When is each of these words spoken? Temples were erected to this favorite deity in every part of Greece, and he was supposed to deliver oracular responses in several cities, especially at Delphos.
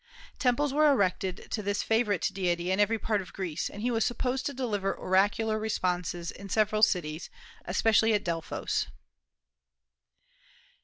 Temples 0.39 0.73
were 0.73 0.91
erected 0.91 1.51
to 1.51 1.61
this 1.61 1.83
favorite 1.83 2.27
deity 2.33 2.71
in 2.71 2.79
every 2.79 2.97
part 2.97 3.21
of 3.21 3.33
Greece, 3.33 3.69
and 3.69 3.83
he 3.83 3.91
was 3.91 4.03
supposed 4.03 4.47
to 4.47 4.51
deliver 4.55 4.91
oracular 4.97 5.59
responses 5.59 6.31
in 6.31 6.49
several 6.49 6.81
cities, 6.81 7.29
especially 7.67 8.15
at 8.15 8.23
Delphos. 8.23 8.87